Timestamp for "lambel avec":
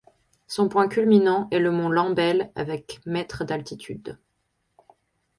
1.87-2.99